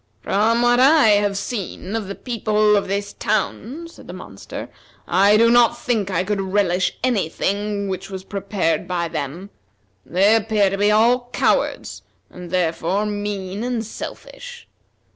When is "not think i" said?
5.51-6.23